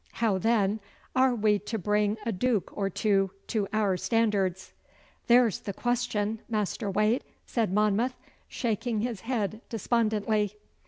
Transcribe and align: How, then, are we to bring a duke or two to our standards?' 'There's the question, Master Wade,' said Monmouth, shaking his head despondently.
How, 0.13 0.39
then, 0.39 0.79
are 1.15 1.35
we 1.35 1.59
to 1.59 1.77
bring 1.77 2.17
a 2.25 2.31
duke 2.31 2.75
or 2.75 2.89
two 2.89 3.29
to 3.49 3.67
our 3.71 3.97
standards?' 3.97 4.73
'There's 5.27 5.59
the 5.59 5.73
question, 5.73 6.39
Master 6.49 6.89
Wade,' 6.89 7.23
said 7.45 7.71
Monmouth, 7.71 8.15
shaking 8.47 9.01
his 9.01 9.21
head 9.21 9.61
despondently. 9.69 10.57